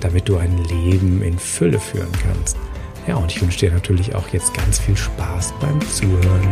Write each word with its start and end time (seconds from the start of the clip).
damit 0.00 0.28
du 0.28 0.36
ein 0.36 0.56
Leben 0.64 1.22
in 1.22 1.38
Fülle 1.38 1.80
führen 1.80 2.12
kannst. 2.22 2.56
Ja, 3.06 3.16
und 3.16 3.32
ich 3.32 3.40
wünsche 3.40 3.58
dir 3.60 3.72
natürlich 3.72 4.14
auch 4.14 4.28
jetzt 4.28 4.52
ganz 4.54 4.78
viel 4.78 4.96
Spaß 4.96 5.54
beim 5.60 5.80
Zuhören. 5.88 6.48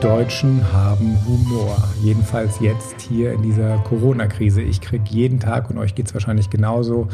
Deutschen 0.00 0.60
haben 0.94 1.18
Humor. 1.26 1.76
Jedenfalls 2.04 2.60
jetzt 2.60 3.00
hier 3.00 3.32
in 3.32 3.42
dieser 3.42 3.78
Corona-Krise. 3.78 4.62
Ich 4.62 4.80
kriege 4.80 5.02
jeden 5.08 5.40
Tag, 5.40 5.68
und 5.68 5.76
euch 5.76 5.96
geht 5.96 6.06
es 6.06 6.14
wahrscheinlich 6.14 6.50
genauso, 6.50 7.08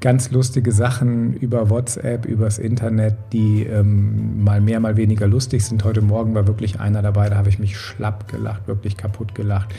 ganz 0.00 0.32
lustige 0.32 0.72
Sachen 0.72 1.34
über 1.34 1.70
WhatsApp, 1.70 2.26
übers 2.26 2.58
Internet, 2.58 3.14
die 3.32 3.62
ähm, 3.62 4.42
mal 4.42 4.60
mehr, 4.60 4.80
mal 4.80 4.96
weniger 4.96 5.28
lustig 5.28 5.64
sind. 5.64 5.84
Heute 5.84 6.02
Morgen 6.02 6.34
war 6.34 6.48
wirklich 6.48 6.80
einer 6.80 7.00
dabei, 7.00 7.28
da 7.28 7.36
habe 7.36 7.48
ich 7.48 7.60
mich 7.60 7.78
schlapp 7.78 8.26
gelacht, 8.26 8.66
wirklich 8.66 8.96
kaputt 8.96 9.36
gelacht. 9.36 9.72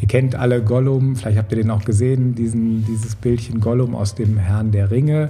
Ihr 0.00 0.08
kennt 0.08 0.34
alle 0.34 0.62
Gollum, 0.62 1.14
vielleicht 1.14 1.36
habt 1.36 1.52
ihr 1.52 1.58
den 1.58 1.70
auch 1.70 1.84
gesehen, 1.84 2.34
diesen, 2.34 2.86
dieses 2.86 3.16
Bildchen 3.16 3.60
Gollum 3.60 3.94
aus 3.94 4.14
dem 4.14 4.38
Herrn 4.38 4.72
der 4.72 4.90
Ringe. 4.90 5.28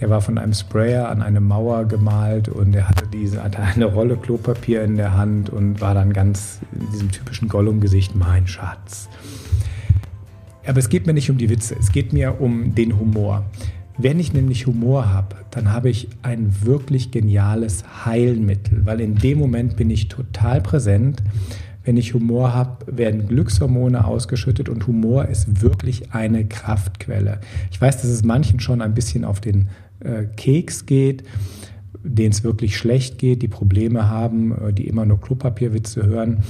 Der 0.00 0.08
war 0.08 0.22
von 0.22 0.38
einem 0.38 0.54
Sprayer 0.54 1.10
an 1.10 1.20
eine 1.20 1.40
Mauer 1.40 1.84
gemalt 1.84 2.48
und 2.48 2.74
er 2.74 2.88
hatte, 2.88 3.06
diese, 3.06 3.42
hatte 3.44 3.60
eine 3.60 3.84
Rolle 3.84 4.16
Klopapier 4.16 4.82
in 4.82 4.96
der 4.96 5.16
Hand 5.16 5.50
und 5.50 5.80
war 5.80 5.94
dann 5.94 6.12
ganz 6.12 6.60
in 6.72 6.90
diesem 6.90 7.10
typischen 7.10 7.48
Gollum-Gesicht, 7.48 8.14
mein 8.16 8.46
Schatz. 8.46 9.08
Aber 10.66 10.78
es 10.78 10.88
geht 10.88 11.06
mir 11.06 11.12
nicht 11.12 11.30
um 11.30 11.36
die 11.36 11.50
Witze, 11.50 11.76
es 11.78 11.92
geht 11.92 12.12
mir 12.12 12.40
um 12.40 12.74
den 12.74 12.98
Humor. 12.98 13.44
Wenn 13.98 14.18
ich 14.18 14.32
nämlich 14.32 14.66
Humor 14.66 15.12
habe, 15.12 15.36
dann 15.50 15.72
habe 15.72 15.90
ich 15.90 16.08
ein 16.22 16.64
wirklich 16.64 17.10
geniales 17.10 17.84
Heilmittel, 18.06 18.86
weil 18.86 19.00
in 19.00 19.16
dem 19.16 19.38
Moment 19.38 19.76
bin 19.76 19.90
ich 19.90 20.08
total 20.08 20.62
präsent. 20.62 21.22
Wenn 21.84 21.98
ich 21.98 22.14
Humor 22.14 22.54
habe, 22.54 22.96
werden 22.96 23.28
Glückshormone 23.28 24.04
ausgeschüttet 24.06 24.70
und 24.70 24.86
Humor 24.86 25.26
ist 25.26 25.60
wirklich 25.60 26.14
eine 26.14 26.46
Kraftquelle. 26.46 27.40
Ich 27.70 27.80
weiß, 27.80 28.00
dass 28.00 28.10
es 28.10 28.24
manchen 28.24 28.60
schon 28.60 28.80
ein 28.80 28.94
bisschen 28.94 29.24
auf 29.24 29.40
den 29.40 29.68
äh, 30.00 30.24
Keks 30.36 30.86
geht, 30.86 31.24
denen 32.02 32.32
es 32.32 32.44
wirklich 32.44 32.76
schlecht 32.76 33.18
geht, 33.18 33.42
die 33.42 33.48
Probleme 33.48 34.08
haben, 34.08 34.52
äh, 34.52 34.72
die 34.72 34.86
immer 34.86 35.04
nur 35.04 35.20
Klopapierwitze 35.20 36.04
hören. 36.06 36.42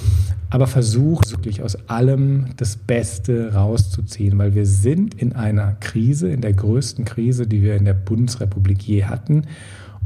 Aber 0.48 0.67
versuch 0.67 1.23
wirklich 1.31 1.62
aus 1.62 1.89
allem 1.89 2.47
das 2.56 2.77
Beste 2.77 3.55
rauszuziehen, 3.55 4.37
weil 4.39 4.55
wir 4.55 4.66
sind 4.66 5.15
in 5.15 5.33
einer 5.33 5.72
Krise, 5.81 6.28
in 6.28 6.41
der 6.41 6.53
größten 6.53 7.05
Krise, 7.05 7.47
die 7.47 7.62
wir 7.62 7.77
in 7.77 7.84
der 7.84 7.94
Bundesrepublik 7.94 8.83
je 8.83 9.05
hatten. 9.05 9.44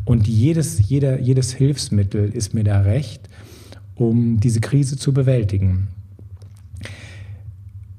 Und 0.04 0.28
jedes, 0.28 0.86
jeder, 0.88 1.18
jedes 1.18 1.52
Hilfsmittel 1.52 2.28
ist 2.28 2.52
mir 2.52 2.64
da 2.64 2.80
recht, 2.80 3.30
um 3.94 4.38
diese 4.38 4.60
Krise 4.60 4.98
zu 4.98 5.14
bewältigen. 5.14 5.88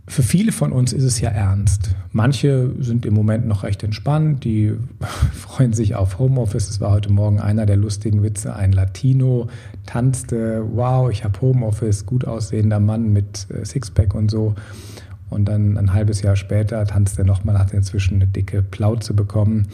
Für 0.08 0.22
viele 0.22 0.52
von 0.52 0.72
uns 0.72 0.94
ist 0.94 1.04
es 1.04 1.20
ja 1.20 1.30
ernst. 1.30 1.96
Manche 2.12 2.72
sind 2.80 3.06
im 3.06 3.16
Moment 3.16 3.48
noch 3.48 3.64
recht 3.64 3.84
entspannt, 3.84 4.44
die 4.44 4.74
freuen 5.34 5.74
sich 5.74 5.96
auf 5.96 6.20
Homeoffice. 6.20 6.70
Es 6.70 6.80
war 6.80 6.92
heute 6.92 7.12
Morgen 7.12 7.40
einer 7.40 7.66
der 7.66 7.78
lustigen 7.78 8.22
Witze. 8.22 8.56
Ein 8.56 8.72
Latino 8.72 9.48
tanzte, 9.86 10.64
wow, 10.74 11.10
ich 11.10 11.24
habe 11.24 11.42
Homeoffice, 11.42 12.06
gut 12.06 12.26
aussehender 12.26 12.80
Mann 12.80 13.14
mit 13.14 13.48
äh, 13.50 13.66
Sixpack 13.66 14.14
und 14.14 14.30
so. 14.30 14.54
Und 15.32 15.46
dann 15.46 15.76
ein 15.78 15.92
halbes 15.92 16.22
Jahr 16.22 16.36
später 16.36 16.86
tanzt 16.86 17.18
er 17.18 17.26
nochmal, 17.26 17.58
hat 17.58 17.74
inzwischen 17.74 18.16
eine 18.16 18.28
dicke 18.28 18.62
Plauze 18.62 19.16
bekommen. 19.16 19.68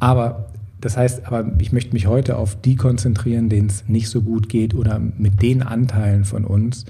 Aber 0.00 0.46
das 0.80 0.96
heißt, 0.96 1.26
aber 1.26 1.52
ich 1.58 1.72
möchte 1.72 1.92
mich 1.92 2.06
heute 2.06 2.36
auf 2.36 2.58
die 2.60 2.76
konzentrieren, 2.76 3.50
denen 3.50 3.68
es 3.68 3.88
nicht 3.88 4.08
so 4.08 4.22
gut 4.22 4.48
geht 4.48 4.74
oder 4.74 4.98
mit 4.98 5.42
den 5.42 5.62
Anteilen 5.62 6.24
von 6.24 6.44
uns, 6.44 6.86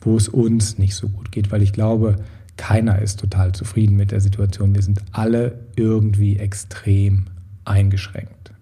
wo 0.00 0.16
es 0.16 0.28
uns 0.28 0.78
nicht 0.78 0.94
so 0.94 1.08
gut 1.08 1.32
geht, 1.32 1.50
weil 1.50 1.62
ich 1.62 1.72
glaube, 1.72 2.16
keiner 2.56 3.00
ist 3.00 3.20
total 3.20 3.52
zufrieden 3.52 3.96
mit 3.96 4.10
der 4.10 4.20
Situation. 4.20 4.74
Wir 4.74 4.82
sind 4.82 5.00
alle 5.12 5.60
irgendwie 5.76 6.36
extrem 6.36 7.26
eingeschränkt. 7.64 8.52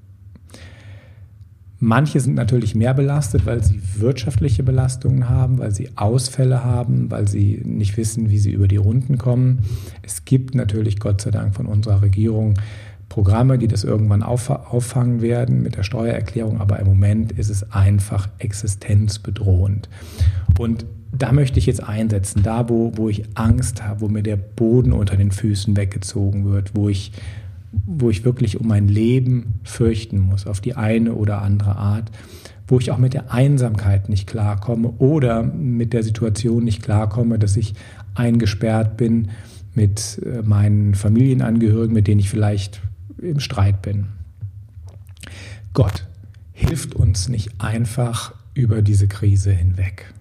Manche 1.78 2.20
sind 2.20 2.34
natürlich 2.34 2.74
mehr 2.74 2.94
belastet, 2.94 3.44
weil 3.44 3.62
sie 3.62 3.80
wirtschaftliche 3.98 4.62
Belastungen 4.62 5.28
haben, 5.28 5.58
weil 5.58 5.74
sie 5.74 5.90
Ausfälle 5.96 6.64
haben, 6.64 7.10
weil 7.10 7.28
sie 7.28 7.60
nicht 7.64 7.98
wissen, 7.98 8.30
wie 8.30 8.38
sie 8.38 8.50
über 8.50 8.66
die 8.66 8.78
Runden 8.78 9.18
kommen. 9.18 9.60
Es 10.02 10.24
gibt 10.24 10.54
natürlich, 10.54 10.98
Gott 11.00 11.20
sei 11.20 11.30
Dank, 11.30 11.54
von 11.54 11.66
unserer 11.66 12.00
Regierung 12.00 12.54
Programme, 13.16 13.56
die 13.56 13.66
das 13.66 13.82
irgendwann 13.82 14.22
auffangen 14.22 15.22
werden 15.22 15.62
mit 15.62 15.74
der 15.78 15.84
Steuererklärung, 15.84 16.60
aber 16.60 16.80
im 16.80 16.86
Moment 16.86 17.32
ist 17.32 17.48
es 17.48 17.72
einfach 17.72 18.28
existenzbedrohend. 18.36 19.88
Und 20.58 20.84
da 21.12 21.32
möchte 21.32 21.58
ich 21.58 21.64
jetzt 21.64 21.82
einsetzen, 21.82 22.42
da 22.42 22.68
wo, 22.68 22.92
wo 22.94 23.08
ich 23.08 23.24
Angst 23.32 23.82
habe, 23.82 24.02
wo 24.02 24.08
mir 24.08 24.22
der 24.22 24.36
Boden 24.36 24.92
unter 24.92 25.16
den 25.16 25.30
Füßen 25.30 25.78
weggezogen 25.78 26.44
wird, 26.44 26.72
wo 26.74 26.90
ich, 26.90 27.12
wo 27.86 28.10
ich 28.10 28.26
wirklich 28.26 28.60
um 28.60 28.68
mein 28.68 28.86
Leben 28.86 29.60
fürchten 29.64 30.18
muss, 30.18 30.46
auf 30.46 30.60
die 30.60 30.74
eine 30.74 31.14
oder 31.14 31.40
andere 31.40 31.76
Art, 31.76 32.10
wo 32.68 32.78
ich 32.78 32.90
auch 32.90 32.98
mit 32.98 33.14
der 33.14 33.32
Einsamkeit 33.32 34.10
nicht 34.10 34.26
klarkomme 34.26 34.90
oder 34.98 35.42
mit 35.42 35.94
der 35.94 36.02
Situation 36.02 36.64
nicht 36.64 36.82
klarkomme, 36.82 37.38
dass 37.38 37.56
ich 37.56 37.72
eingesperrt 38.14 38.98
bin 38.98 39.28
mit 39.74 40.20
äh, 40.22 40.42
meinen 40.42 40.94
Familienangehörigen, 40.94 41.94
mit 41.94 42.08
denen 42.08 42.20
ich 42.20 42.28
vielleicht 42.28 42.82
im 43.18 43.40
Streit 43.40 43.82
bin. 43.82 44.06
Gott 45.72 46.06
hilft 46.52 46.94
uns 46.94 47.28
nicht 47.28 47.60
einfach 47.60 48.34
über 48.54 48.82
diese 48.82 49.08
Krise 49.08 49.52
hinweg. 49.52 50.12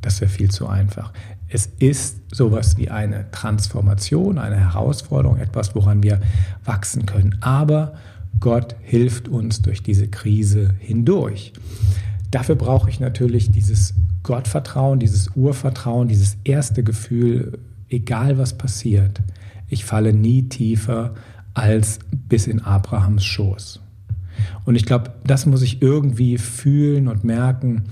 Das 0.00 0.20
wäre 0.20 0.30
viel 0.30 0.50
zu 0.50 0.66
einfach. 0.66 1.12
Es 1.48 1.66
ist 1.78 2.18
sowas 2.32 2.76
wie 2.76 2.90
eine 2.90 3.30
Transformation, 3.30 4.38
eine 4.38 4.56
Herausforderung, 4.56 5.38
etwas, 5.38 5.74
woran 5.74 6.02
wir 6.02 6.20
wachsen 6.64 7.06
können. 7.06 7.36
Aber 7.40 7.94
Gott 8.40 8.74
hilft 8.82 9.28
uns 9.28 9.62
durch 9.62 9.82
diese 9.82 10.08
Krise 10.08 10.74
hindurch. 10.80 11.52
Dafür 12.30 12.56
brauche 12.56 12.90
ich 12.90 12.98
natürlich 12.98 13.52
dieses 13.52 13.94
Gottvertrauen, 14.24 14.98
dieses 14.98 15.30
Urvertrauen, 15.36 16.08
dieses 16.08 16.36
erste 16.42 16.82
Gefühl, 16.82 17.58
egal 17.88 18.36
was 18.38 18.58
passiert, 18.58 19.20
ich 19.68 19.84
falle 19.84 20.12
nie 20.12 20.48
tiefer 20.48 21.14
als 21.54 22.00
bis 22.28 22.46
in 22.46 22.60
Abrahams 22.60 23.24
Schoß. 23.24 23.80
Und 24.64 24.74
ich 24.74 24.84
glaube, 24.84 25.12
das 25.24 25.46
muss 25.46 25.62
ich 25.62 25.80
irgendwie 25.82 26.38
fühlen 26.38 27.08
und 27.08 27.24
merken, 27.24 27.84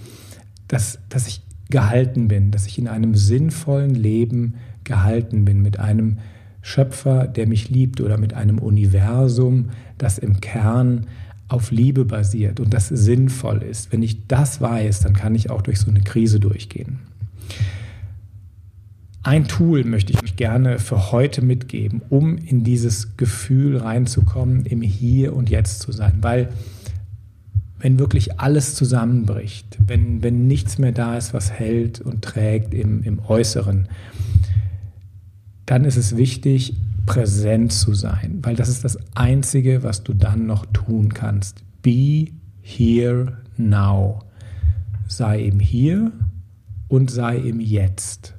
dass, 0.68 0.98
dass 1.08 1.28
ich 1.28 1.42
gehalten 1.70 2.28
bin, 2.28 2.50
dass 2.50 2.66
ich 2.66 2.78
in 2.78 2.88
einem 2.88 3.14
sinnvollen 3.14 3.94
Leben 3.94 4.54
gehalten 4.84 5.44
bin, 5.44 5.62
mit 5.62 5.78
einem 5.78 6.18
Schöpfer, 6.60 7.26
der 7.26 7.46
mich 7.46 7.70
liebt 7.70 8.00
oder 8.00 8.18
mit 8.18 8.34
einem 8.34 8.58
Universum, 8.58 9.70
das 9.98 10.18
im 10.18 10.40
Kern 10.40 11.06
auf 11.48 11.70
Liebe 11.70 12.04
basiert 12.04 12.60
und 12.60 12.72
das 12.72 12.88
sinnvoll 12.88 13.62
ist. 13.62 13.92
Wenn 13.92 14.02
ich 14.02 14.26
das 14.26 14.60
weiß, 14.60 15.00
dann 15.00 15.12
kann 15.12 15.34
ich 15.34 15.50
auch 15.50 15.62
durch 15.62 15.80
so 15.80 15.90
eine 15.90 16.00
Krise 16.00 16.40
durchgehen. 16.40 17.00
Ein 19.24 19.46
Tool 19.46 19.84
möchte 19.84 20.12
ich 20.12 20.22
euch 20.22 20.34
gerne 20.34 20.80
für 20.80 21.12
heute 21.12 21.42
mitgeben, 21.42 22.02
um 22.08 22.36
in 22.38 22.64
dieses 22.64 23.16
Gefühl 23.16 23.76
reinzukommen, 23.76 24.66
im 24.66 24.82
Hier 24.82 25.36
und 25.36 25.48
Jetzt 25.48 25.80
zu 25.80 25.92
sein, 25.92 26.18
weil 26.22 26.48
wenn 27.78 28.00
wirklich 28.00 28.40
alles 28.40 28.74
zusammenbricht, 28.74 29.78
wenn, 29.86 30.22
wenn 30.22 30.48
nichts 30.48 30.78
mehr 30.78 30.92
da 30.92 31.16
ist, 31.16 31.34
was 31.34 31.52
hält 31.52 32.00
und 32.00 32.22
trägt 32.22 32.74
im, 32.74 33.04
im 33.04 33.20
Äußeren, 33.20 33.88
dann 35.66 35.84
ist 35.84 35.96
es 35.96 36.16
wichtig, 36.16 36.74
präsent 37.06 37.72
zu 37.72 37.94
sein, 37.94 38.40
weil 38.42 38.56
das 38.56 38.68
ist 38.68 38.84
das 38.84 38.98
Einzige, 39.14 39.84
was 39.84 40.02
du 40.02 40.14
dann 40.14 40.46
noch 40.46 40.66
tun 40.66 41.14
kannst. 41.14 41.62
Be 41.82 42.28
here 42.60 43.36
now. 43.56 44.24
Sei 45.06 45.42
im 45.42 45.60
Hier 45.60 46.10
und 46.88 47.10
sei 47.10 47.36
im 47.36 47.60
Jetzt. 47.60 48.34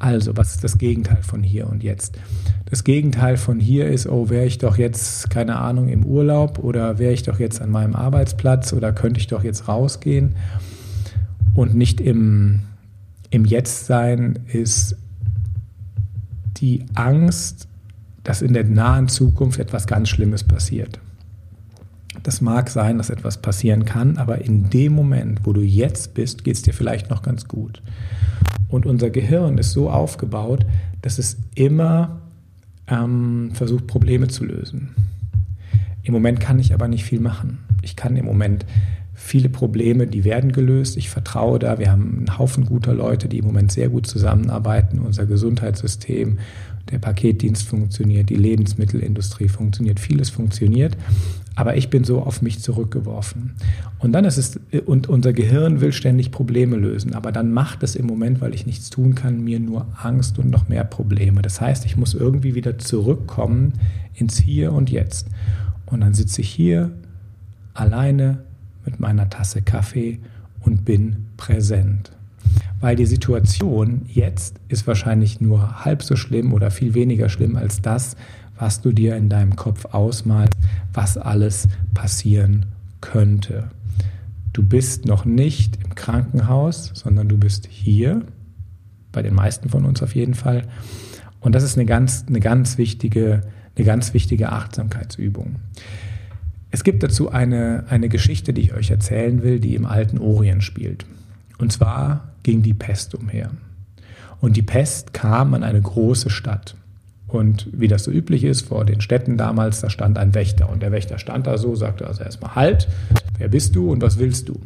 Also, 0.00 0.34
was 0.34 0.52
ist 0.52 0.64
das 0.64 0.78
Gegenteil 0.78 1.22
von 1.22 1.42
hier 1.42 1.68
und 1.68 1.82
jetzt? 1.82 2.18
Das 2.64 2.84
Gegenteil 2.84 3.36
von 3.36 3.60
hier 3.60 3.86
ist, 3.86 4.08
oh, 4.08 4.30
wäre 4.30 4.46
ich 4.46 4.56
doch 4.56 4.78
jetzt, 4.78 5.28
keine 5.28 5.56
Ahnung, 5.56 5.88
im 5.88 6.06
Urlaub 6.06 6.58
oder 6.58 6.98
wäre 6.98 7.12
ich 7.12 7.22
doch 7.22 7.38
jetzt 7.38 7.60
an 7.60 7.70
meinem 7.70 7.94
Arbeitsplatz 7.94 8.72
oder 8.72 8.92
könnte 8.92 9.20
ich 9.20 9.26
doch 9.26 9.44
jetzt 9.44 9.68
rausgehen 9.68 10.36
und 11.54 11.74
nicht 11.74 12.00
im, 12.00 12.60
im 13.28 13.44
Jetzt 13.44 13.86
sein, 13.86 14.38
ist 14.46 14.96
die 16.56 16.86
Angst, 16.94 17.68
dass 18.24 18.40
in 18.40 18.54
der 18.54 18.64
nahen 18.64 19.08
Zukunft 19.08 19.60
etwas 19.60 19.86
ganz 19.86 20.08
Schlimmes 20.08 20.44
passiert. 20.44 20.98
Das 22.22 22.40
mag 22.40 22.70
sein, 22.70 22.96
dass 22.96 23.10
etwas 23.10 23.42
passieren 23.42 23.84
kann, 23.84 24.16
aber 24.16 24.42
in 24.42 24.70
dem 24.70 24.94
Moment, 24.94 25.40
wo 25.44 25.52
du 25.52 25.60
jetzt 25.60 26.14
bist, 26.14 26.42
geht 26.42 26.54
es 26.54 26.62
dir 26.62 26.72
vielleicht 26.72 27.10
noch 27.10 27.20
ganz 27.20 27.48
gut. 27.48 27.82
Und 28.70 28.86
unser 28.86 29.10
Gehirn 29.10 29.58
ist 29.58 29.72
so 29.72 29.90
aufgebaut, 29.90 30.64
dass 31.02 31.18
es 31.18 31.36
immer 31.54 32.20
ähm, 32.86 33.50
versucht, 33.52 33.86
Probleme 33.86 34.28
zu 34.28 34.44
lösen. 34.44 34.94
Im 36.02 36.14
Moment 36.14 36.40
kann 36.40 36.58
ich 36.58 36.72
aber 36.72 36.88
nicht 36.88 37.04
viel 37.04 37.20
machen. 37.20 37.58
Ich 37.82 37.96
kann 37.96 38.16
im 38.16 38.24
Moment 38.24 38.64
viele 39.12 39.48
Probleme, 39.48 40.06
die 40.06 40.24
werden 40.24 40.52
gelöst. 40.52 40.96
Ich 40.96 41.10
vertraue 41.10 41.58
da. 41.58 41.78
Wir 41.78 41.90
haben 41.90 42.16
einen 42.18 42.38
Haufen 42.38 42.64
guter 42.64 42.94
Leute, 42.94 43.28
die 43.28 43.38
im 43.38 43.44
Moment 43.44 43.72
sehr 43.72 43.88
gut 43.88 44.06
zusammenarbeiten. 44.06 45.00
Unser 45.00 45.26
Gesundheitssystem, 45.26 46.38
der 46.90 46.98
Paketdienst 46.98 47.68
funktioniert, 47.68 48.30
die 48.30 48.36
Lebensmittelindustrie 48.36 49.48
funktioniert, 49.48 50.00
vieles 50.00 50.30
funktioniert 50.30 50.96
aber 51.56 51.76
ich 51.76 51.90
bin 51.90 52.04
so 52.04 52.22
auf 52.22 52.42
mich 52.42 52.60
zurückgeworfen. 52.60 53.52
Und 53.98 54.12
dann 54.12 54.24
ist 54.24 54.38
es, 54.38 54.60
und 54.86 55.08
unser 55.08 55.32
Gehirn 55.32 55.80
will 55.80 55.92
ständig 55.92 56.30
Probleme 56.30 56.76
lösen, 56.76 57.14
aber 57.14 57.32
dann 57.32 57.52
macht 57.52 57.82
es 57.82 57.96
im 57.96 58.06
Moment, 58.06 58.40
weil 58.40 58.54
ich 58.54 58.66
nichts 58.66 58.90
tun 58.90 59.14
kann, 59.14 59.42
mir 59.42 59.60
nur 59.60 59.86
Angst 60.00 60.38
und 60.38 60.50
noch 60.50 60.68
mehr 60.68 60.84
Probleme. 60.84 61.42
Das 61.42 61.60
heißt, 61.60 61.84
ich 61.84 61.96
muss 61.96 62.14
irgendwie 62.14 62.54
wieder 62.54 62.78
zurückkommen 62.78 63.74
ins 64.14 64.38
Hier 64.38 64.72
und 64.72 64.90
Jetzt. 64.90 65.28
Und 65.86 66.00
dann 66.00 66.14
sitze 66.14 66.40
ich 66.40 66.48
hier 66.48 66.92
alleine 67.74 68.38
mit 68.84 69.00
meiner 69.00 69.28
Tasse 69.28 69.62
Kaffee 69.62 70.18
und 70.60 70.84
bin 70.84 71.26
präsent. 71.36 72.12
Weil 72.80 72.96
die 72.96 73.06
Situation 73.06 74.02
jetzt 74.08 74.56
ist 74.68 74.86
wahrscheinlich 74.86 75.40
nur 75.40 75.84
halb 75.84 76.02
so 76.02 76.16
schlimm 76.16 76.52
oder 76.52 76.70
viel 76.70 76.94
weniger 76.94 77.28
schlimm 77.28 77.56
als 77.56 77.82
das, 77.82 78.16
was 78.60 78.80
du 78.80 78.92
dir 78.92 79.16
in 79.16 79.28
deinem 79.28 79.56
Kopf 79.56 79.86
ausmalst, 79.86 80.54
was 80.92 81.16
alles 81.16 81.66
passieren 81.94 82.66
könnte. 83.00 83.70
Du 84.52 84.62
bist 84.62 85.06
noch 85.06 85.24
nicht 85.24 85.82
im 85.82 85.94
Krankenhaus, 85.94 86.92
sondern 86.94 87.28
du 87.28 87.38
bist 87.38 87.66
hier, 87.68 88.22
bei 89.12 89.22
den 89.22 89.34
meisten 89.34 89.68
von 89.68 89.84
uns 89.84 90.02
auf 90.02 90.14
jeden 90.14 90.34
Fall. 90.34 90.62
Und 91.40 91.54
das 91.54 91.64
ist 91.64 91.76
eine 91.76 91.86
ganz, 91.86 92.26
eine 92.28 92.40
ganz, 92.40 92.78
wichtige, 92.78 93.40
eine 93.76 93.86
ganz 93.86 94.12
wichtige 94.14 94.52
Achtsamkeitsübung. 94.52 95.56
Es 96.70 96.84
gibt 96.84 97.02
dazu 97.02 97.30
eine, 97.30 97.84
eine 97.88 98.08
Geschichte, 98.08 98.52
die 98.52 98.60
ich 98.60 98.74
euch 98.74 98.90
erzählen 98.90 99.42
will, 99.42 99.58
die 99.58 99.74
im 99.74 99.86
alten 99.86 100.18
Orient 100.18 100.62
spielt. 100.62 101.06
Und 101.58 101.72
zwar 101.72 102.34
ging 102.42 102.62
die 102.62 102.74
Pest 102.74 103.14
umher. 103.14 103.50
Und 104.40 104.56
die 104.56 104.62
Pest 104.62 105.12
kam 105.12 105.54
an 105.54 105.64
eine 105.64 105.80
große 105.80 106.30
Stadt. 106.30 106.76
Und 107.32 107.68
wie 107.72 107.88
das 107.88 108.04
so 108.04 108.10
üblich 108.10 108.44
ist, 108.44 108.62
vor 108.62 108.84
den 108.84 109.00
Städten 109.00 109.36
damals, 109.36 109.80
da 109.80 109.90
stand 109.90 110.18
ein 110.18 110.34
Wächter. 110.34 110.68
Und 110.68 110.82
der 110.82 110.90
Wächter 110.90 111.18
stand 111.18 111.46
da 111.46 111.58
so, 111.58 111.76
sagte 111.76 112.06
also 112.06 112.24
erstmal, 112.24 112.54
halt, 112.56 112.88
wer 113.38 113.48
bist 113.48 113.76
du 113.76 113.90
und 113.92 114.02
was 114.02 114.18
willst 114.18 114.48
du? 114.48 114.60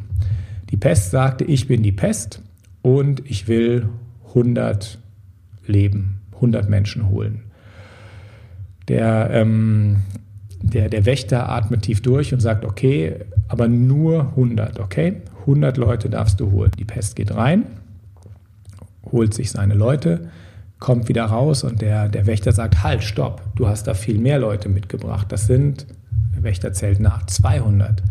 Die 0.71 0.77
Pest 0.77 1.11
sagte, 1.11 1.43
ich 1.43 1.67
bin 1.67 1.83
die 1.83 1.91
Pest 1.91 2.41
und 2.81 3.21
ich 3.29 3.47
will 3.47 3.87
100 4.29 4.97
Leben, 5.67 6.21
100 6.33 6.69
Menschen 6.69 7.09
holen. 7.09 7.43
Der, 8.87 9.29
ähm, 9.31 9.97
der, 10.61 10.89
der 10.89 11.05
Wächter 11.05 11.49
atmet 11.49 11.83
tief 11.83 12.01
durch 12.01 12.33
und 12.33 12.39
sagt, 12.39 12.65
okay, 12.65 13.15
aber 13.47 13.67
nur 13.67 14.29
100, 14.29 14.79
okay? 14.79 15.21
100 15.41 15.77
Leute 15.77 16.09
darfst 16.09 16.39
du 16.39 16.51
holen. 16.51 16.71
Die 16.79 16.85
Pest 16.85 17.15
geht 17.15 17.33
rein, 17.33 17.65
holt 19.11 19.33
sich 19.33 19.51
seine 19.51 19.75
Leute, 19.75 20.29
kommt 20.79 21.07
wieder 21.07 21.25
raus 21.25 21.63
und 21.63 21.81
der, 21.81 22.09
der 22.09 22.27
Wächter 22.27 22.51
sagt, 22.51 22.83
halt, 22.83 23.03
stopp, 23.03 23.41
du 23.55 23.67
hast 23.67 23.87
da 23.87 23.93
viel 23.93 24.19
mehr 24.19 24.39
Leute 24.39 24.69
mitgebracht. 24.69 25.31
Das 25.31 25.47
sind, 25.47 25.87
der 26.35 26.43
Wächter 26.43 26.73
zählt 26.73 26.99
nach, 26.99 27.25
200. 27.25 28.03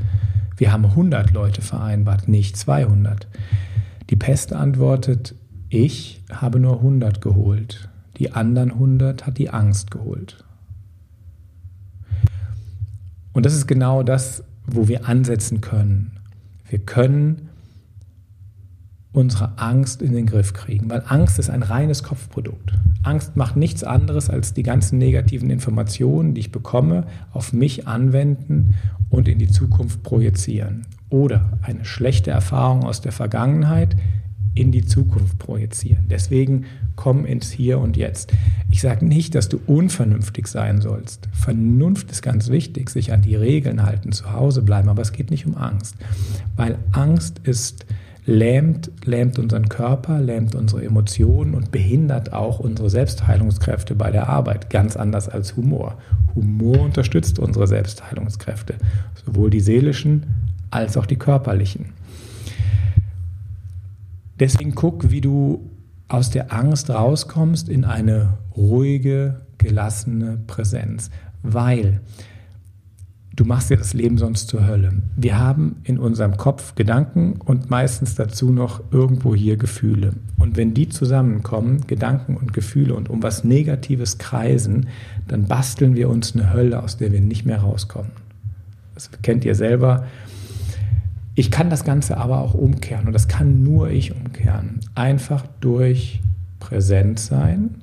Wir 0.56 0.72
haben 0.72 0.84
100 0.84 1.32
Leute 1.32 1.62
vereinbart, 1.62 2.28
nicht 2.28 2.56
200. 2.56 3.26
Die 4.10 4.16
Pest 4.16 4.52
antwortet, 4.52 5.34
ich 5.68 6.22
habe 6.30 6.60
nur 6.60 6.76
100 6.76 7.20
geholt. 7.20 7.88
Die 8.18 8.32
anderen 8.32 8.70
100 8.70 9.26
hat 9.26 9.38
die 9.38 9.50
Angst 9.50 9.90
geholt. 9.90 10.44
Und 13.32 13.44
das 13.44 13.54
ist 13.54 13.66
genau 13.66 14.02
das, 14.04 14.44
wo 14.66 14.86
wir 14.86 15.08
ansetzen 15.08 15.60
können. 15.60 16.12
Wir 16.68 16.78
können 16.78 17.50
unsere 19.14 19.56
Angst 19.58 20.02
in 20.02 20.12
den 20.12 20.26
Griff 20.26 20.52
kriegen, 20.52 20.90
weil 20.90 21.02
Angst 21.06 21.38
ist 21.38 21.48
ein 21.48 21.62
reines 21.62 22.02
Kopfprodukt. 22.02 22.72
Angst 23.04 23.36
macht 23.36 23.56
nichts 23.56 23.84
anderes 23.84 24.28
als 24.28 24.54
die 24.54 24.64
ganzen 24.64 24.98
negativen 24.98 25.50
Informationen, 25.50 26.34
die 26.34 26.40
ich 26.40 26.52
bekomme, 26.52 27.06
auf 27.32 27.52
mich 27.52 27.86
anwenden 27.86 28.74
und 29.10 29.28
in 29.28 29.38
die 29.38 29.48
Zukunft 29.48 30.02
projizieren. 30.02 30.86
Oder 31.10 31.58
eine 31.62 31.84
schlechte 31.84 32.32
Erfahrung 32.32 32.82
aus 32.84 33.02
der 33.02 33.12
Vergangenheit 33.12 33.96
in 34.56 34.72
die 34.72 34.84
Zukunft 34.84 35.38
projizieren. 35.38 36.06
Deswegen 36.08 36.64
komm 36.96 37.24
ins 37.24 37.52
Hier 37.52 37.78
und 37.78 37.96
Jetzt. 37.96 38.32
Ich 38.68 38.80
sage 38.80 39.04
nicht, 39.04 39.36
dass 39.36 39.48
du 39.48 39.60
unvernünftig 39.66 40.48
sein 40.48 40.80
sollst. 40.80 41.28
Vernunft 41.32 42.10
ist 42.10 42.22
ganz 42.22 42.48
wichtig, 42.48 42.90
sich 42.90 43.12
an 43.12 43.22
die 43.22 43.36
Regeln 43.36 43.84
halten, 43.84 44.10
zu 44.10 44.32
Hause 44.32 44.62
bleiben, 44.62 44.88
aber 44.88 45.02
es 45.02 45.12
geht 45.12 45.30
nicht 45.30 45.46
um 45.46 45.56
Angst, 45.56 45.94
weil 46.56 46.78
Angst 46.92 47.40
ist 47.44 47.86
lähmt, 48.26 48.90
lähmt 49.04 49.38
unseren 49.38 49.68
Körper, 49.68 50.20
lähmt 50.20 50.54
unsere 50.54 50.84
Emotionen 50.84 51.54
und 51.54 51.70
behindert 51.70 52.32
auch 52.32 52.58
unsere 52.58 52.88
Selbstheilungskräfte 52.88 53.94
bei 53.94 54.10
der 54.10 54.28
Arbeit, 54.28 54.70
ganz 54.70 54.96
anders 54.96 55.28
als 55.28 55.56
Humor. 55.56 55.98
Humor 56.34 56.80
unterstützt 56.80 57.38
unsere 57.38 57.66
Selbstheilungskräfte, 57.66 58.74
sowohl 59.24 59.50
die 59.50 59.60
seelischen 59.60 60.26
als 60.70 60.96
auch 60.96 61.06
die 61.06 61.16
körperlichen. 61.16 61.92
Deswegen 64.40 64.74
guck, 64.74 65.10
wie 65.10 65.20
du 65.20 65.70
aus 66.08 66.30
der 66.30 66.52
Angst 66.52 66.90
rauskommst 66.90 67.68
in 67.68 67.84
eine 67.84 68.38
ruhige, 68.56 69.42
gelassene 69.58 70.38
Präsenz, 70.46 71.10
weil 71.42 72.00
du 73.36 73.44
machst 73.44 73.70
dir 73.70 73.76
das 73.76 73.94
Leben 73.94 74.18
sonst 74.18 74.48
zur 74.48 74.66
Hölle. 74.66 74.92
Wir 75.16 75.38
haben 75.38 75.76
in 75.84 75.98
unserem 75.98 76.36
Kopf 76.36 76.74
Gedanken 76.74 77.34
und 77.44 77.70
meistens 77.70 78.14
dazu 78.14 78.50
noch 78.50 78.80
irgendwo 78.92 79.34
hier 79.34 79.56
Gefühle. 79.56 80.12
Und 80.38 80.56
wenn 80.56 80.74
die 80.74 80.88
zusammenkommen, 80.88 81.86
Gedanken 81.86 82.36
und 82.36 82.52
Gefühle 82.52 82.94
und 82.94 83.10
um 83.10 83.22
was 83.22 83.44
Negatives 83.44 84.18
kreisen, 84.18 84.86
dann 85.26 85.46
basteln 85.46 85.96
wir 85.96 86.08
uns 86.10 86.34
eine 86.34 86.52
Hölle, 86.52 86.82
aus 86.82 86.96
der 86.96 87.12
wir 87.12 87.20
nicht 87.20 87.44
mehr 87.44 87.60
rauskommen. 87.60 88.12
Das 88.94 89.10
kennt 89.22 89.44
ihr 89.44 89.54
selber. 89.54 90.06
Ich 91.34 91.50
kann 91.50 91.70
das 91.70 91.84
Ganze 91.84 92.16
aber 92.16 92.38
auch 92.38 92.54
umkehren 92.54 93.08
und 93.08 93.12
das 93.12 93.26
kann 93.26 93.64
nur 93.64 93.90
ich 93.90 94.14
umkehren. 94.14 94.78
Einfach 94.94 95.44
durch 95.60 96.20
präsent 96.60 97.18
sein, 97.18 97.74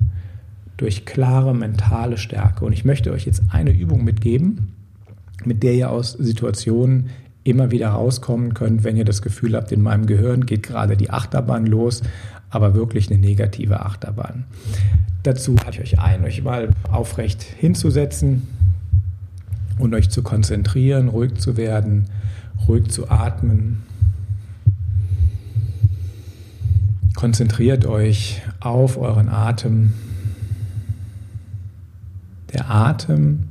durch 0.78 1.04
klare 1.04 1.54
mentale 1.54 2.16
Stärke. 2.16 2.64
Und 2.64 2.72
ich 2.72 2.86
möchte 2.86 3.12
euch 3.12 3.26
jetzt 3.26 3.42
eine 3.50 3.70
Übung 3.70 4.04
mitgeben, 4.04 4.72
mit 5.46 5.62
der 5.62 5.74
ihr 5.74 5.90
aus 5.90 6.12
Situationen 6.12 7.10
immer 7.44 7.70
wieder 7.70 7.88
rauskommen 7.88 8.54
könnt, 8.54 8.84
wenn 8.84 8.96
ihr 8.96 9.04
das 9.04 9.22
Gefühl 9.22 9.56
habt, 9.56 9.72
in 9.72 9.82
meinem 9.82 10.06
Gehirn 10.06 10.46
geht 10.46 10.62
gerade 10.62 10.96
die 10.96 11.10
Achterbahn 11.10 11.66
los, 11.66 12.02
aber 12.50 12.74
wirklich 12.74 13.10
eine 13.10 13.18
negative 13.18 13.80
Achterbahn. 13.80 14.44
Dazu 15.22 15.54
lade 15.54 15.70
ich 15.72 15.80
euch 15.80 15.98
ein, 15.98 16.24
euch 16.24 16.42
mal 16.42 16.70
aufrecht 16.90 17.42
hinzusetzen 17.42 18.42
und 19.78 19.94
euch 19.94 20.10
zu 20.10 20.22
konzentrieren, 20.22 21.08
ruhig 21.08 21.34
zu 21.34 21.56
werden, 21.56 22.06
ruhig 22.68 22.90
zu 22.90 23.10
atmen. 23.10 23.82
Konzentriert 27.14 27.86
euch 27.86 28.42
auf 28.60 28.98
euren 28.98 29.28
Atem. 29.28 29.92
Der 32.52 32.70
Atem 32.70 33.48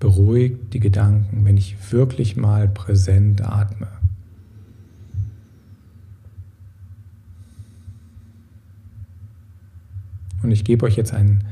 beruhigt 0.00 0.72
die 0.72 0.80
Gedanken, 0.80 1.44
wenn 1.44 1.58
ich 1.58 1.92
wirklich 1.92 2.36
mal 2.36 2.66
präsent 2.68 3.42
atme. 3.42 3.88
Und 10.42 10.50
ich 10.50 10.64
gebe 10.64 10.86
euch 10.86 10.96
jetzt 10.96 11.12
ein, 11.12 11.44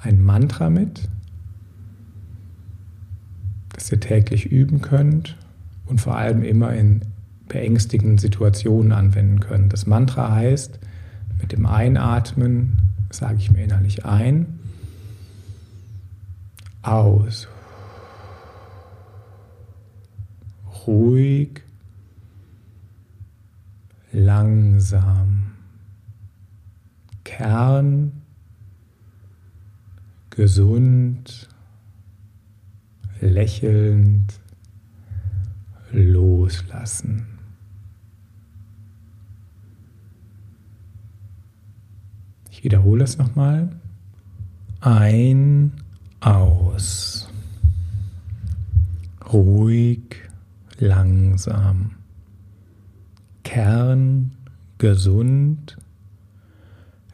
ein 0.00 0.22
Mantra 0.22 0.70
mit, 0.70 1.08
das 3.72 3.90
ihr 3.90 3.98
täglich 3.98 4.46
üben 4.46 4.80
könnt 4.80 5.36
und 5.86 6.00
vor 6.00 6.16
allem 6.16 6.44
immer 6.44 6.72
in 6.72 7.02
beängstigenden 7.48 8.18
Situationen 8.18 8.92
anwenden 8.92 9.40
könnt. 9.40 9.72
Das 9.72 9.86
Mantra 9.86 10.32
heißt, 10.32 10.78
Mit 11.40 11.52
dem 11.52 11.66
Einatmen 11.66 12.80
sage 13.10 13.36
ich 13.38 13.50
mir 13.50 13.62
innerlich 13.62 14.06
ein, 14.06 14.58
aus. 16.80 17.46
Ruhig, 20.86 21.62
langsam. 24.12 25.52
Kern, 27.24 28.12
gesund, 30.30 31.48
lächelnd, 33.20 34.40
loslassen. 35.90 37.26
Ich 42.50 42.64
wiederhole 42.64 43.04
es 43.04 43.18
nochmal. 43.18 43.68
Ein, 44.80 45.72
aus. 46.20 47.28
Ruhig, 49.32 50.25
langsam. 50.78 51.92
Kern, 53.44 54.32
gesund, 54.78 55.78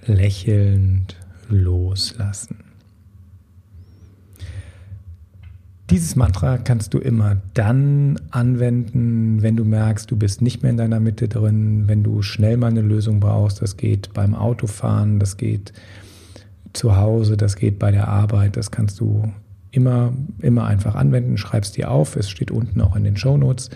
lächelnd 0.07 1.16
loslassen. 1.49 2.57
Dieses 5.90 6.16
Mantra 6.16 6.57
kannst 6.57 6.95
du 6.95 6.99
immer 6.99 7.37
dann 7.52 8.19
anwenden, 8.31 9.42
wenn 9.42 9.57
du 9.57 9.64
merkst, 9.64 10.11
du 10.11 10.16
bist 10.16 10.40
nicht 10.40 10.62
mehr 10.62 10.71
in 10.71 10.78
deiner 10.78 11.00
Mitte 11.00 11.28
drin, 11.28 11.87
wenn 11.87 12.02
du 12.02 12.23
schnell 12.23 12.57
mal 12.57 12.69
eine 12.69 12.81
Lösung 12.81 13.21
brauchst. 13.21 13.61
Das 13.61 13.76
geht 13.76 14.14
beim 14.14 14.35
Autofahren, 14.35 15.19
das 15.19 15.37
geht 15.37 15.75
zu 16.73 16.97
Hause, 16.97 17.37
das 17.37 17.57
geht 17.57 17.78
bei 17.78 17.90
der 17.90 18.09
Arbeit. 18.09 18.57
Das 18.57 18.71
kannst 18.71 19.00
du 19.00 19.35
immer, 19.73 20.12
immer 20.41 20.67
einfach 20.67 20.95
anwenden. 20.95 21.37
Schreibst 21.37 21.76
dir 21.76 21.91
auf. 21.91 22.14
Es 22.14 22.31
steht 22.31 22.52
unten 22.52 22.81
auch 22.81 22.95
in 22.95 23.02
den 23.02 23.17
Show 23.17 23.37
Notes. 23.37 23.71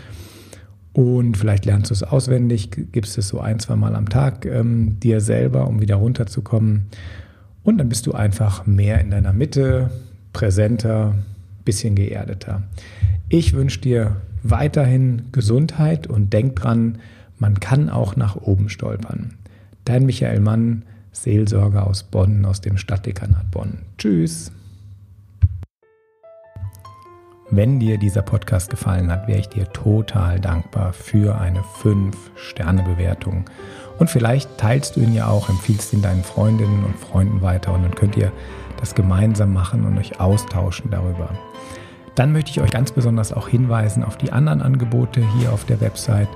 Und 0.92 1.36
vielleicht 1.36 1.66
lernst 1.66 1.90
du 1.90 1.94
es 1.94 2.02
auswendig, 2.02 2.70
gibst 2.92 3.18
es 3.18 3.28
so 3.28 3.40
ein, 3.40 3.58
zwei 3.58 3.76
Mal 3.76 3.94
am 3.94 4.08
Tag 4.08 4.46
ähm, 4.46 4.98
dir 5.00 5.20
selber, 5.20 5.66
um 5.66 5.80
wieder 5.80 5.96
runterzukommen. 5.96 6.86
Und 7.62 7.78
dann 7.78 7.88
bist 7.88 8.06
du 8.06 8.12
einfach 8.12 8.66
mehr 8.66 9.00
in 9.00 9.10
deiner 9.10 9.34
Mitte, 9.34 9.90
präsenter, 10.32 11.14
bisschen 11.66 11.96
geerdeter. 11.96 12.62
Ich 13.28 13.52
wünsche 13.52 13.80
dir 13.80 14.16
weiterhin 14.42 15.22
Gesundheit 15.32 16.06
und 16.06 16.32
denk 16.32 16.56
dran, 16.56 16.98
man 17.38 17.60
kann 17.60 17.90
auch 17.90 18.16
nach 18.16 18.36
oben 18.36 18.68
stolpern. 18.68 19.34
Dein 19.84 20.06
Michael 20.06 20.40
Mann, 20.40 20.84
Seelsorger 21.12 21.86
aus 21.86 22.04
Bonn, 22.04 22.44
aus 22.44 22.60
dem 22.60 22.78
Stadtdekanat 22.78 23.50
Bonn. 23.50 23.78
Tschüss. 23.98 24.52
Wenn 27.50 27.78
dir 27.78 27.96
dieser 27.96 28.22
Podcast 28.22 28.70
gefallen 28.70 29.08
hat, 29.08 29.28
wäre 29.28 29.38
ich 29.38 29.48
dir 29.48 29.70
total 29.72 30.40
dankbar 30.40 30.92
für 30.92 31.38
eine 31.38 31.60
5-Sterne-Bewertung. 31.60 33.44
Und 33.98 34.10
vielleicht 34.10 34.58
teilst 34.58 34.96
du 34.96 35.00
ihn 35.00 35.14
ja 35.14 35.28
auch, 35.28 35.48
empfiehlst 35.48 35.92
ihn 35.92 36.02
deinen 36.02 36.24
Freundinnen 36.24 36.84
und 36.84 36.98
Freunden 36.98 37.42
weiter 37.42 37.72
und 37.72 37.84
dann 37.84 37.94
könnt 37.94 38.16
ihr 38.16 38.32
das 38.78 38.96
gemeinsam 38.96 39.52
machen 39.52 39.84
und 39.84 39.96
euch 39.96 40.18
austauschen 40.18 40.90
darüber. 40.90 41.30
Dann 42.16 42.32
möchte 42.32 42.50
ich 42.50 42.60
euch 42.60 42.72
ganz 42.72 42.90
besonders 42.90 43.32
auch 43.32 43.46
hinweisen 43.46 44.02
auf 44.02 44.16
die 44.16 44.32
anderen 44.32 44.60
Angebote 44.60 45.22
hier 45.38 45.52
auf 45.52 45.64
der 45.64 45.80
Website, 45.80 46.28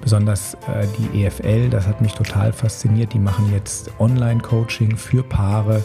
besonders 0.00 0.54
äh, 0.54 0.86
die 0.96 1.24
EFL, 1.24 1.70
das 1.70 1.88
hat 1.88 2.00
mich 2.00 2.12
total 2.12 2.52
fasziniert. 2.52 3.12
Die 3.14 3.18
machen 3.18 3.50
jetzt 3.52 3.90
Online-Coaching 3.98 4.96
für 4.96 5.24
Paare 5.24 5.84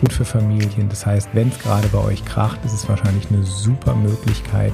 und 0.00 0.12
für 0.12 0.24
Familien. 0.24 0.88
Das 0.88 1.06
heißt, 1.06 1.30
wenn 1.32 1.48
es 1.48 1.58
gerade 1.58 1.88
bei 1.88 1.98
euch 1.98 2.24
kracht, 2.24 2.64
ist 2.64 2.72
es 2.72 2.88
wahrscheinlich 2.88 3.28
eine 3.30 3.42
super 3.42 3.94
Möglichkeit, 3.94 4.72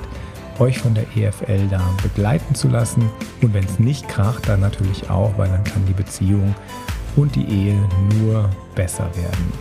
euch 0.58 0.78
von 0.78 0.94
der 0.94 1.04
EFL 1.16 1.68
da 1.68 1.82
begleiten 2.02 2.54
zu 2.54 2.68
lassen. 2.68 3.10
Und 3.42 3.54
wenn 3.54 3.64
es 3.64 3.78
nicht 3.78 4.08
kracht, 4.08 4.48
dann 4.48 4.60
natürlich 4.60 5.10
auch, 5.10 5.36
weil 5.36 5.48
dann 5.48 5.64
kann 5.64 5.84
die 5.86 5.92
Beziehung 5.92 6.54
und 7.16 7.34
die 7.34 7.46
Ehe 7.46 7.78
nur 8.20 8.48
besser 8.74 9.08
werden. 9.16 9.52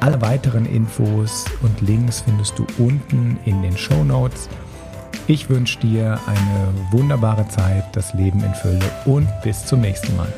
Alle 0.00 0.20
weiteren 0.20 0.66
Infos 0.66 1.44
und 1.62 1.80
Links 1.80 2.22
findest 2.22 2.58
du 2.58 2.66
unten 2.78 3.38
in 3.44 3.62
den 3.62 3.76
Show 3.76 4.02
Notes. 4.02 4.48
Ich 5.28 5.48
wünsche 5.48 5.78
dir 5.78 6.18
eine 6.26 6.74
wunderbare 6.90 7.46
Zeit, 7.48 7.84
das 7.92 8.12
Leben 8.12 8.42
in 8.42 8.54
Fülle 8.54 8.80
und 9.04 9.28
bis 9.42 9.64
zum 9.64 9.80
nächsten 9.80 10.16
Mal. 10.16 10.32